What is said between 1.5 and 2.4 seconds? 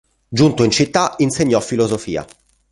filosofia.